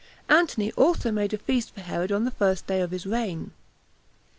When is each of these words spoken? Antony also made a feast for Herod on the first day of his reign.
Antony 0.29 0.71
also 0.71 1.11
made 1.11 1.31
a 1.31 1.37
feast 1.37 1.75
for 1.75 1.81
Herod 1.81 2.11
on 2.11 2.25
the 2.25 2.31
first 2.31 2.65
day 2.65 2.81
of 2.81 2.89
his 2.89 3.05
reign. 3.05 3.51